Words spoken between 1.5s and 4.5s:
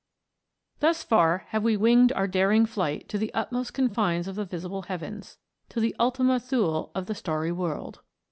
we winged, our daring flight to the utmost confines of the